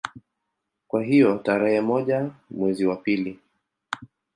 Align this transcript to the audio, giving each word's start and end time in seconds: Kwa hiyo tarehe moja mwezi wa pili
Kwa 0.87 1.03
hiyo 1.03 1.37
tarehe 1.43 1.81
moja 1.81 2.31
mwezi 2.49 2.85
wa 2.85 2.95
pili 2.95 3.39